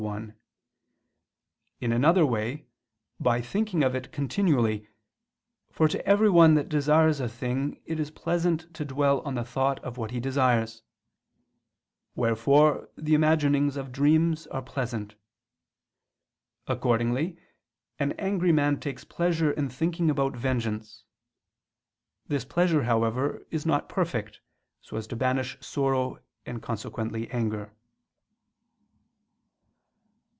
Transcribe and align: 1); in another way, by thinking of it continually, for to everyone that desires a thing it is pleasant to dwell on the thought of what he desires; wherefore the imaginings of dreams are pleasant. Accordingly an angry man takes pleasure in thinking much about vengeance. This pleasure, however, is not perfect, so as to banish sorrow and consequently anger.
1); 0.07 0.33
in 1.79 1.91
another 1.91 2.25
way, 2.25 2.65
by 3.19 3.39
thinking 3.39 3.83
of 3.83 3.93
it 3.93 4.11
continually, 4.11 4.87
for 5.71 5.87
to 5.87 6.03
everyone 6.07 6.55
that 6.55 6.67
desires 6.67 7.19
a 7.19 7.29
thing 7.29 7.79
it 7.85 7.99
is 7.99 8.09
pleasant 8.09 8.61
to 8.73 8.83
dwell 8.83 9.21
on 9.21 9.35
the 9.35 9.43
thought 9.45 9.79
of 9.83 9.97
what 9.97 10.09
he 10.09 10.19
desires; 10.19 10.81
wherefore 12.15 12.89
the 12.97 13.13
imaginings 13.13 13.77
of 13.77 13.91
dreams 13.91 14.47
are 14.47 14.63
pleasant. 14.63 15.13
Accordingly 16.65 17.37
an 17.99 18.13
angry 18.13 18.51
man 18.51 18.79
takes 18.79 19.03
pleasure 19.03 19.51
in 19.51 19.69
thinking 19.69 20.07
much 20.07 20.11
about 20.13 20.35
vengeance. 20.35 21.03
This 22.27 22.43
pleasure, 22.43 22.85
however, 22.85 23.45
is 23.51 23.67
not 23.67 23.87
perfect, 23.87 24.41
so 24.81 24.97
as 24.97 25.05
to 25.07 25.15
banish 25.15 25.59
sorrow 25.61 26.17
and 26.43 26.59
consequently 26.59 27.29
anger. 27.29 27.71